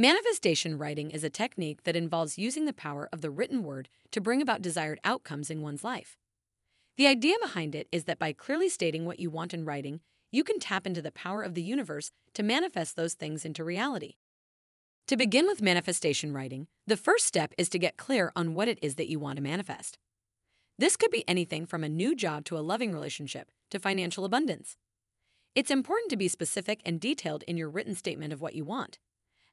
Manifestation 0.00 0.78
writing 0.78 1.10
is 1.10 1.24
a 1.24 1.28
technique 1.28 1.82
that 1.82 1.96
involves 1.96 2.38
using 2.38 2.66
the 2.66 2.72
power 2.72 3.08
of 3.12 3.20
the 3.20 3.32
written 3.32 3.64
word 3.64 3.88
to 4.12 4.20
bring 4.20 4.40
about 4.40 4.62
desired 4.62 5.00
outcomes 5.02 5.50
in 5.50 5.60
one's 5.60 5.82
life. 5.82 6.16
The 6.96 7.08
idea 7.08 7.34
behind 7.42 7.74
it 7.74 7.88
is 7.90 8.04
that 8.04 8.20
by 8.20 8.32
clearly 8.32 8.68
stating 8.68 9.06
what 9.06 9.18
you 9.18 9.28
want 9.28 9.52
in 9.52 9.64
writing, 9.64 9.98
you 10.30 10.44
can 10.44 10.60
tap 10.60 10.86
into 10.86 11.02
the 11.02 11.10
power 11.10 11.42
of 11.42 11.54
the 11.54 11.64
universe 11.64 12.12
to 12.34 12.44
manifest 12.44 12.94
those 12.94 13.14
things 13.14 13.44
into 13.44 13.64
reality. 13.64 14.14
To 15.08 15.16
begin 15.16 15.48
with 15.48 15.60
manifestation 15.60 16.32
writing, 16.32 16.68
the 16.86 16.96
first 16.96 17.26
step 17.26 17.52
is 17.58 17.68
to 17.70 17.78
get 17.80 17.96
clear 17.96 18.30
on 18.36 18.54
what 18.54 18.68
it 18.68 18.78
is 18.80 18.94
that 18.94 19.10
you 19.10 19.18
want 19.18 19.34
to 19.38 19.42
manifest. 19.42 19.98
This 20.78 20.96
could 20.96 21.10
be 21.10 21.28
anything 21.28 21.66
from 21.66 21.82
a 21.82 21.88
new 21.88 22.14
job 22.14 22.44
to 22.44 22.56
a 22.56 22.60
loving 22.60 22.92
relationship 22.92 23.50
to 23.72 23.80
financial 23.80 24.24
abundance. 24.24 24.76
It's 25.56 25.72
important 25.72 26.10
to 26.10 26.16
be 26.16 26.28
specific 26.28 26.82
and 26.86 27.00
detailed 27.00 27.42
in 27.48 27.56
your 27.56 27.68
written 27.68 27.96
statement 27.96 28.32
of 28.32 28.40
what 28.40 28.54
you 28.54 28.64
want 28.64 29.00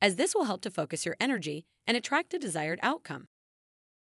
as 0.00 0.16
this 0.16 0.34
will 0.34 0.44
help 0.44 0.60
to 0.62 0.70
focus 0.70 1.04
your 1.04 1.16
energy 1.20 1.64
and 1.86 1.96
attract 1.96 2.34
a 2.34 2.38
desired 2.38 2.78
outcome. 2.82 3.28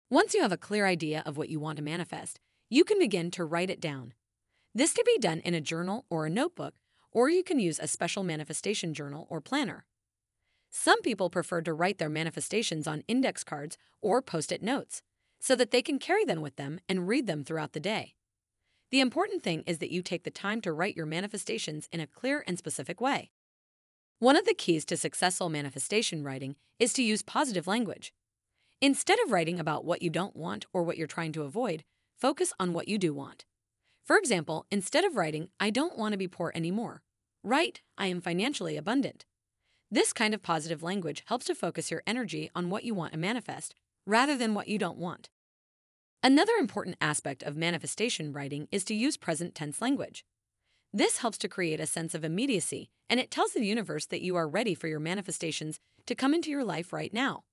Once 0.09 0.33
you 0.33 0.41
have 0.41 0.51
a 0.51 0.57
clear 0.57 0.85
idea 0.85 1.23
of 1.25 1.37
what 1.37 1.49
you 1.49 1.59
want 1.59 1.77
to 1.77 1.83
manifest, 1.83 2.39
you 2.69 2.83
can 2.83 2.99
begin 2.99 3.31
to 3.31 3.45
write 3.45 3.69
it 3.69 3.81
down. 3.81 4.13
This 4.73 4.93
can 4.93 5.05
be 5.05 5.17
done 5.17 5.39
in 5.39 5.53
a 5.53 5.61
journal 5.61 6.05
or 6.09 6.25
a 6.25 6.29
notebook, 6.29 6.75
or 7.11 7.29
you 7.29 7.43
can 7.43 7.59
use 7.59 7.79
a 7.79 7.87
special 7.87 8.23
manifestation 8.23 8.93
journal 8.93 9.27
or 9.29 9.41
planner. 9.41 9.85
Some 10.69 11.01
people 11.01 11.29
prefer 11.29 11.61
to 11.61 11.73
write 11.73 11.97
their 11.97 12.09
manifestations 12.09 12.87
on 12.87 13.03
index 13.07 13.43
cards 13.43 13.77
or 14.01 14.21
post 14.21 14.51
it 14.51 14.63
notes 14.63 15.01
so 15.39 15.55
that 15.55 15.71
they 15.71 15.81
can 15.81 15.99
carry 15.99 16.23
them 16.23 16.39
with 16.39 16.55
them 16.55 16.79
and 16.87 17.07
read 17.07 17.27
them 17.27 17.43
throughout 17.43 17.73
the 17.73 17.79
day. 17.79 18.15
The 18.91 19.01
important 19.01 19.43
thing 19.43 19.63
is 19.65 19.79
that 19.79 19.91
you 19.91 20.01
take 20.01 20.23
the 20.23 20.31
time 20.31 20.61
to 20.61 20.71
write 20.71 20.95
your 20.95 21.05
manifestations 21.05 21.89
in 21.91 21.99
a 21.99 22.07
clear 22.07 22.43
and 22.47 22.57
specific 22.57 23.01
way. 23.01 23.31
One 24.21 24.35
of 24.35 24.45
the 24.45 24.53
keys 24.53 24.85
to 24.85 24.97
successful 24.97 25.49
manifestation 25.49 26.23
writing 26.23 26.55
is 26.77 26.93
to 26.93 27.01
use 27.01 27.23
positive 27.23 27.65
language. 27.65 28.13
Instead 28.79 29.17
of 29.25 29.31
writing 29.31 29.59
about 29.59 29.83
what 29.83 30.03
you 30.03 30.11
don't 30.11 30.35
want 30.35 30.67
or 30.71 30.83
what 30.83 30.95
you're 30.95 31.07
trying 31.07 31.31
to 31.31 31.41
avoid, 31.41 31.83
focus 32.19 32.53
on 32.59 32.71
what 32.71 32.87
you 32.87 32.99
do 32.99 33.15
want. 33.15 33.45
For 34.05 34.19
example, 34.19 34.67
instead 34.69 35.05
of 35.05 35.17
writing, 35.17 35.49
I 35.59 35.71
don't 35.71 35.97
want 35.97 36.11
to 36.11 36.19
be 36.19 36.27
poor 36.27 36.51
anymore, 36.53 37.01
write, 37.43 37.81
I 37.97 38.05
am 38.05 38.21
financially 38.21 38.77
abundant. 38.77 39.25
This 39.89 40.13
kind 40.13 40.35
of 40.35 40.43
positive 40.43 40.83
language 40.83 41.23
helps 41.25 41.47
to 41.47 41.55
focus 41.55 41.89
your 41.89 42.03
energy 42.05 42.51
on 42.53 42.69
what 42.69 42.83
you 42.83 42.93
want 42.93 43.13
to 43.13 43.17
manifest 43.17 43.73
rather 44.05 44.37
than 44.37 44.53
what 44.53 44.67
you 44.67 44.77
don't 44.77 44.99
want. 44.99 45.31
Another 46.21 46.53
important 46.59 46.95
aspect 47.01 47.41
of 47.41 47.57
manifestation 47.57 48.33
writing 48.33 48.67
is 48.71 48.83
to 48.83 48.93
use 48.93 49.17
present 49.17 49.55
tense 49.55 49.81
language. 49.81 50.23
This 50.93 51.17
helps 51.17 51.37
to 51.39 51.47
create 51.47 51.79
a 51.79 51.85
sense 51.85 52.13
of 52.13 52.25
immediacy, 52.25 52.89
and 53.09 53.19
it 53.19 53.31
tells 53.31 53.53
the 53.53 53.65
universe 53.65 54.05
that 54.07 54.21
you 54.21 54.35
are 54.35 54.47
ready 54.47 54.73
for 54.73 54.87
your 54.87 54.99
manifestations 54.99 55.79
to 56.05 56.15
come 56.15 56.33
into 56.33 56.49
your 56.49 56.65
life 56.65 56.91
right 56.91 57.13
now. 57.13 57.43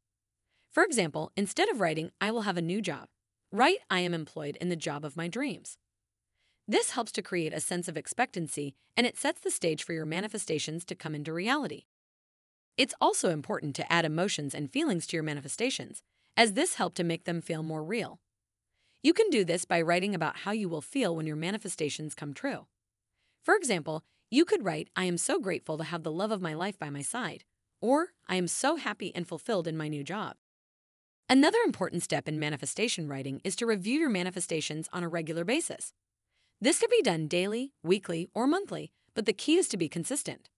For 0.73 0.83
example, 0.83 1.31
instead 1.37 1.69
of 1.69 1.81
writing, 1.81 2.11
I 2.21 2.31
will 2.31 2.43
have 2.43 2.57
a 2.57 2.63
new 2.63 2.81
job, 2.81 3.09
write, 3.53 3.79
I 3.89 4.01
am 4.01 4.13
employed 4.13 4.57
in 4.61 4.69
the 4.69 4.77
job 4.77 5.05
of 5.05 5.17
my 5.17 5.29
dreams. 5.29 5.79
This 6.67 6.91
helps 6.91 7.13
to 7.13 7.23
create 7.23 7.55
a 7.55 7.61
sense 7.61 7.89
of 7.89 7.97
expectancy 7.97 8.75
and 8.97 9.07
it 9.07 9.17
sets 9.17 9.41
the 9.41 9.51
stage 9.51 9.85
for 9.85 9.93
your 9.93 10.05
manifestations 10.05 10.85
to 10.85 10.95
come 10.95 11.15
into 11.15 11.33
reality. 11.33 11.85
It's 12.77 12.95
also 13.01 13.31
important 13.31 13.75
to 13.77 13.93
add 13.93 14.05
emotions 14.05 14.55
and 14.55 14.71
feelings 14.71 15.07
to 15.07 15.17
your 15.17 15.23
manifestations, 15.23 16.03
as 16.37 16.53
this 16.53 16.75
helps 16.75 16.97
to 16.97 17.05
make 17.05 17.25
them 17.25 17.41
feel 17.41 17.63
more 17.63 17.83
real. 17.83 18.21
You 19.03 19.15
can 19.15 19.31
do 19.31 19.45
this 19.45 19.65
by 19.65 19.81
writing 19.81 20.15
about 20.15 20.39
how 20.39 20.51
you 20.51 20.69
will 20.69 20.83
feel 20.83 21.17
when 21.17 21.27
your 21.27 21.37
manifestations 21.37 22.15
come 22.15 22.35
true. 22.35 22.67
For 23.49 23.57
example, 23.57 24.05
you 24.31 24.45
could 24.45 24.63
write, 24.63 24.91
I 24.95 25.05
am 25.05 25.17
so 25.17 25.41
grateful 25.41 25.79
to 25.79 25.85
have 25.85 26.03
the 26.03 26.13
love 26.13 26.31
of 26.31 26.43
my 26.43 26.53
life 26.53 26.79
by 26.79 26.91
my 26.91 27.01
side, 27.01 27.45
or 27.81 28.09
I 28.29 28.37
am 28.37 28.47
so 28.47 28.77
happy 28.77 29.11
and 29.15 29.27
fulfilled 29.27 29.67
in 29.67 29.75
my 29.75 29.89
new 29.89 30.05
job. 30.05 30.37
Another 31.31 31.57
important 31.65 32.03
step 32.03 32.29
in 32.29 32.39
manifestation 32.39 33.09
writing 33.09 33.41
is 33.45 33.57
to 33.57 33.65
review 33.65 34.01
your 34.01 34.11
manifestations 34.11 34.87
on 34.93 35.03
a 35.03 35.09
regular 35.09 35.47
basis. 35.47 35.95
This 36.61 36.79
could 36.79 36.91
be 36.91 37.01
done 37.01 37.27
daily, 37.27 37.73
weekly, 37.83 38.29
or 38.35 38.47
monthly, 38.47 38.93
but 39.15 39.25
the 39.25 39.33
key 39.33 39.57
is 39.57 39.67
to 39.69 39.79
be 39.79 39.89
consistent. 39.89 40.51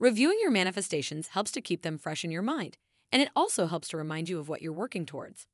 Reviewing 0.00 0.38
your 0.40 0.50
manifestations 0.50 1.28
helps 1.28 1.50
to 1.50 1.60
keep 1.60 1.82
them 1.82 1.98
fresh 1.98 2.24
in 2.24 2.30
your 2.30 2.40
mind, 2.40 2.78
and 3.12 3.20
it 3.20 3.28
also 3.36 3.66
helps 3.66 3.88
to 3.88 3.98
remind 3.98 4.30
you 4.30 4.38
of 4.38 4.48
what 4.48 4.62
you're 4.62 4.72
working 4.72 5.04
towards. 5.04 5.46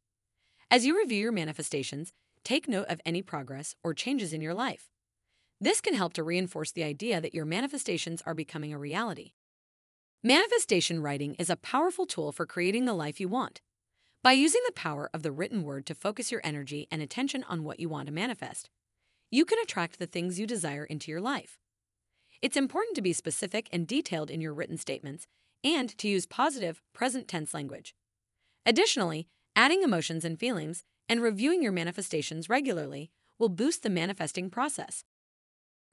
As 0.71 0.87
you 0.87 0.97
review 0.97 1.19
your 1.19 1.33
manifestations, 1.33 2.13
take 2.45 2.69
note 2.69 2.87
of 2.87 3.01
any 3.05 3.21
progress 3.21 3.75
or 3.83 3.95
changes 3.95 4.33
in 4.33 4.41
your 4.41 4.55
life. 4.55 4.92
This 5.63 5.81
can 5.81 5.95
help 5.95 6.13
to 6.15 6.25
reinforce 6.25 6.73
the 6.73 6.83
idea 6.83 7.21
that 7.21 7.35
your 7.35 7.45
manifestations 7.45 8.21
are 8.27 8.35
becoming 8.35 8.73
a 8.73 8.79
reality. 8.79 9.31
Manifestation 10.21 11.01
writing 11.01 11.37
is 11.37 11.49
a 11.49 11.55
powerful 11.55 12.05
tool 12.05 12.33
for 12.33 12.47
creating 12.47 12.85
the 12.85 12.93
life 12.93 13.21
you 13.21 13.29
want. 13.29 13.61
By 14.25 14.33
using 14.33 14.61
the 14.67 14.73
power 14.73 15.09
of 15.15 15.23
the 15.23 15.31
written 15.31 15.63
word 15.63 15.87
to 15.87 15.95
focus 15.95 16.33
your 16.33 16.41
energy 16.43 16.89
and 16.91 17.01
attention 17.01 17.45
on 17.49 17.63
what 17.63 17.79
you 17.79 17.89
want 17.89 18.07
to 18.07 18.13
manifest, 18.13 18.71
you 19.31 19.45
can 19.45 19.57
attract 19.63 20.01
the 20.01 20.07
things 20.09 20.37
you 20.41 20.49
desire 20.49 20.83
into 20.85 21.13
your 21.13 21.21
life. 21.21 21.61
It's 22.41 22.57
important 22.57 22.97
to 22.97 23.03
be 23.03 23.13
specific 23.13 23.69
and 23.73 23.87
detailed 23.87 24.33
in 24.33 24.41
your 24.41 24.55
written 24.55 24.79
statements 24.79 25.29
and 25.63 25.97
to 25.99 26.09
use 26.09 26.27
positive, 26.27 26.83
present 26.93 27.29
tense 27.29 27.55
language. 27.55 27.95
Additionally, 28.67 29.29
adding 29.55 29.85
emotions 29.85 30.25
and 30.25 30.41
feelings 30.41 30.83
and 31.09 31.23
reviewing 31.23 31.63
your 31.63 31.71
manifestations 31.71 32.49
regularly 32.49 33.13
will 33.39 33.49
boost 33.49 33.85
the 33.85 33.91
manifesting 33.91 34.51
process. 34.51 35.05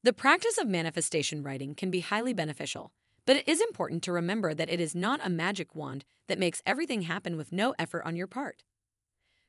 The 0.02 0.14
practice 0.14 0.58
of 0.58 0.70
manifestation 0.70 1.44
writing 1.44 1.76
can 1.76 1.92
be 1.92 2.00
highly 2.00 2.34
beneficial, 2.34 2.94
but 3.26 3.36
it 3.36 3.46
is 3.46 3.60
important 3.60 4.02
to 4.04 4.14
remember 4.14 4.54
that 4.54 4.70
it 4.70 4.80
is 4.80 4.96
not 4.96 5.20
a 5.22 5.30
magic 5.30 5.76
wand 5.76 6.06
that 6.30 6.40
makes 6.40 6.62
everything 6.66 7.02
happen 7.02 7.36
with 7.36 7.52
no 7.52 7.76
effort 7.78 8.04
on 8.06 8.16
your 8.16 8.26
part. 8.26 8.64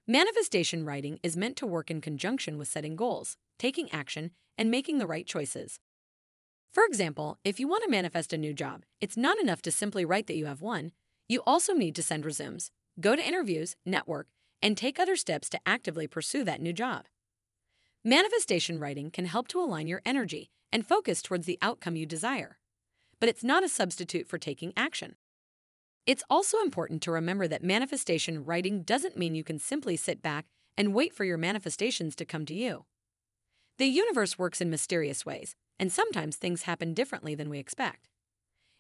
Manifestation 0.08 0.84
writing 0.84 1.20
is 1.22 1.36
meant 1.36 1.56
to 1.58 1.68
work 1.68 1.88
in 1.88 2.00
conjunction 2.00 2.58
with 2.58 2.66
setting 2.66 2.96
goals, 2.96 3.36
taking 3.60 3.92
action, 3.92 4.32
and 4.58 4.72
making 4.72 4.98
the 4.98 5.06
right 5.06 5.24
choices. 5.24 5.78
For 6.72 6.84
example, 6.84 7.38
if 7.44 7.60
you 7.60 7.68
want 7.68 7.84
to 7.84 7.90
manifest 7.90 8.32
a 8.32 8.38
new 8.38 8.52
job, 8.52 8.82
it's 9.00 9.16
not 9.16 9.38
enough 9.38 9.62
to 9.62 9.70
simply 9.70 10.04
write 10.04 10.26
that 10.26 10.36
you 10.36 10.46
have 10.46 10.60
one. 10.60 10.90
You 11.28 11.42
also 11.46 11.74
need 11.74 11.94
to 11.94 12.02
send 12.02 12.24
resumes, 12.24 12.72
go 12.98 13.14
to 13.14 13.24
interviews, 13.24 13.76
network, 13.86 14.26
and 14.60 14.76
take 14.76 14.98
other 14.98 15.14
steps 15.14 15.48
to 15.50 15.60
actively 15.64 16.08
pursue 16.08 16.42
that 16.42 16.60
new 16.60 16.72
job. 16.72 17.06
Manifestation 18.04 18.78
writing 18.78 19.10
can 19.10 19.26
help 19.26 19.46
to 19.48 19.60
align 19.60 19.86
your 19.86 20.00
energy 20.06 20.48
and 20.72 20.86
focus 20.86 21.20
towards 21.20 21.44
the 21.44 21.58
outcome 21.60 21.96
you 21.96 22.06
desire, 22.06 22.58
but 23.20 23.28
it's 23.28 23.44
not 23.44 23.62
a 23.62 23.68
substitute 23.68 24.26
for 24.26 24.38
taking 24.38 24.72
action. 24.74 25.16
It's 26.06 26.24
also 26.30 26.60
important 26.60 27.02
to 27.02 27.10
remember 27.10 27.46
that 27.46 27.62
manifestation 27.62 28.42
writing 28.42 28.84
doesn't 28.84 29.18
mean 29.18 29.34
you 29.34 29.44
can 29.44 29.58
simply 29.58 29.96
sit 29.96 30.22
back 30.22 30.46
and 30.78 30.94
wait 30.94 31.14
for 31.14 31.24
your 31.24 31.36
manifestations 31.36 32.16
to 32.16 32.24
come 32.24 32.46
to 32.46 32.54
you. 32.54 32.86
The 33.76 33.84
universe 33.84 34.38
works 34.38 34.62
in 34.62 34.70
mysterious 34.70 35.26
ways, 35.26 35.54
and 35.78 35.92
sometimes 35.92 36.36
things 36.36 36.62
happen 36.62 36.94
differently 36.94 37.34
than 37.34 37.50
we 37.50 37.58
expect. 37.58 38.08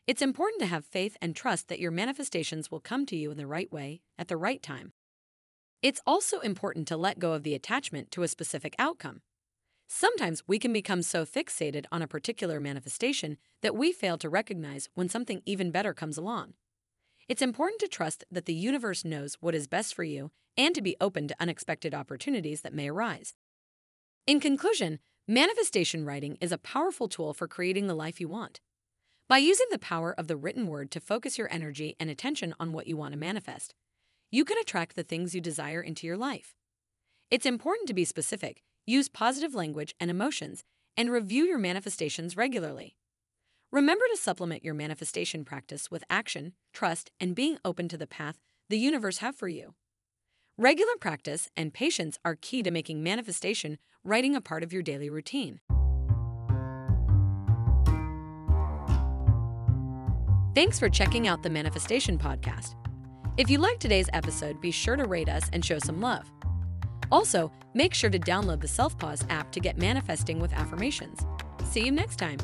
It's 0.06 0.22
important 0.22 0.60
to 0.60 0.66
have 0.66 0.86
faith 0.86 1.18
and 1.20 1.36
trust 1.36 1.68
that 1.68 1.78
your 1.78 1.90
manifestations 1.90 2.70
will 2.70 2.80
come 2.80 3.04
to 3.04 3.16
you 3.16 3.30
in 3.30 3.36
the 3.36 3.46
right 3.46 3.70
way 3.70 4.00
at 4.18 4.28
the 4.28 4.38
right 4.38 4.62
time. 4.62 4.92
It's 5.82 6.02
also 6.06 6.40
important 6.40 6.86
to 6.88 6.96
let 6.98 7.18
go 7.18 7.32
of 7.32 7.42
the 7.42 7.54
attachment 7.54 8.10
to 8.10 8.22
a 8.22 8.28
specific 8.28 8.74
outcome. 8.78 9.22
Sometimes 9.88 10.42
we 10.46 10.58
can 10.58 10.74
become 10.74 11.00
so 11.00 11.24
fixated 11.24 11.86
on 11.90 12.02
a 12.02 12.06
particular 12.06 12.60
manifestation 12.60 13.38
that 13.62 13.74
we 13.74 13.90
fail 13.90 14.18
to 14.18 14.28
recognize 14.28 14.90
when 14.94 15.08
something 15.08 15.40
even 15.46 15.70
better 15.70 15.94
comes 15.94 16.18
along. 16.18 16.52
It's 17.28 17.40
important 17.40 17.80
to 17.80 17.88
trust 17.88 18.24
that 18.30 18.44
the 18.44 18.52
universe 18.52 19.06
knows 19.06 19.38
what 19.40 19.54
is 19.54 19.66
best 19.66 19.94
for 19.94 20.04
you 20.04 20.32
and 20.54 20.74
to 20.74 20.82
be 20.82 20.96
open 21.00 21.28
to 21.28 21.36
unexpected 21.40 21.94
opportunities 21.94 22.60
that 22.60 22.74
may 22.74 22.90
arise. 22.90 23.34
In 24.26 24.38
conclusion, 24.38 24.98
manifestation 25.26 26.04
writing 26.04 26.36
is 26.42 26.52
a 26.52 26.58
powerful 26.58 27.08
tool 27.08 27.32
for 27.32 27.48
creating 27.48 27.86
the 27.86 27.94
life 27.94 28.20
you 28.20 28.28
want. 28.28 28.60
By 29.28 29.38
using 29.38 29.66
the 29.70 29.78
power 29.78 30.12
of 30.12 30.28
the 30.28 30.36
written 30.36 30.66
word 30.66 30.90
to 30.90 31.00
focus 31.00 31.38
your 31.38 31.50
energy 31.50 31.96
and 31.98 32.10
attention 32.10 32.54
on 32.60 32.72
what 32.72 32.86
you 32.86 32.98
want 32.98 33.12
to 33.12 33.18
manifest, 33.18 33.74
you 34.30 34.44
can 34.44 34.58
attract 34.58 34.96
the 34.96 35.02
things 35.02 35.34
you 35.34 35.40
desire 35.40 35.80
into 35.80 36.06
your 36.06 36.16
life. 36.16 36.54
It's 37.30 37.46
important 37.46 37.88
to 37.88 37.94
be 37.94 38.04
specific, 38.04 38.62
use 38.86 39.08
positive 39.08 39.54
language 39.54 39.94
and 39.98 40.10
emotions, 40.10 40.64
and 40.96 41.10
review 41.10 41.44
your 41.44 41.58
manifestations 41.58 42.36
regularly. 42.36 42.96
Remember 43.72 44.04
to 44.10 44.20
supplement 44.20 44.64
your 44.64 44.74
manifestation 44.74 45.44
practice 45.44 45.90
with 45.90 46.04
action, 46.10 46.52
trust, 46.72 47.10
and 47.20 47.34
being 47.34 47.58
open 47.64 47.88
to 47.88 47.96
the 47.96 48.06
path 48.06 48.40
the 48.68 48.78
universe 48.78 49.18
have 49.18 49.34
for 49.34 49.48
you. 49.48 49.74
Regular 50.56 50.92
practice 51.00 51.48
and 51.56 51.74
patience 51.74 52.18
are 52.24 52.36
key 52.40 52.62
to 52.62 52.70
making 52.70 53.02
manifestation 53.02 53.78
writing 54.04 54.36
a 54.36 54.40
part 54.40 54.62
of 54.62 54.72
your 54.72 54.82
daily 54.82 55.10
routine. 55.10 55.60
Thanks 60.54 60.78
for 60.78 60.88
checking 60.88 61.26
out 61.26 61.42
the 61.42 61.50
Manifestation 61.50 62.18
Podcast. 62.18 62.74
If 63.40 63.48
you 63.48 63.56
liked 63.56 63.80
today's 63.80 64.10
episode, 64.12 64.60
be 64.60 64.70
sure 64.70 64.96
to 64.96 65.06
rate 65.06 65.30
us 65.30 65.48
and 65.54 65.64
show 65.64 65.78
some 65.78 65.98
love. 65.98 66.30
Also, 67.10 67.50
make 67.72 67.94
sure 67.94 68.10
to 68.10 68.18
download 68.18 68.60
the 68.60 68.68
Self 68.68 68.98
Pause 68.98 69.24
app 69.30 69.50
to 69.52 69.60
get 69.60 69.78
manifesting 69.78 70.38
with 70.38 70.52
affirmations. 70.52 71.24
See 71.64 71.82
you 71.82 71.90
next 71.90 72.16
time. 72.16 72.36